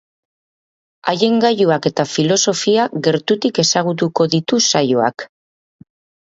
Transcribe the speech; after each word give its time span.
Haien 1.11 1.35
gailuak 1.43 1.85
eta 1.91 2.07
filosofia 2.15 2.87
gertutik 3.09 3.63
ezagutuko 3.67 4.29
ditu 4.35 4.63
saioak. 4.73 5.31